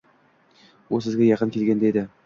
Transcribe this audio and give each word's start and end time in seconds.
U 0.99 1.03
sizga 1.09 1.29
yaqin 1.29 1.55
kelganda 1.59 1.91
edi. 1.93 2.09